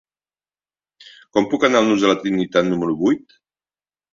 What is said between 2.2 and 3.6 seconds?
Trinitat número vuit?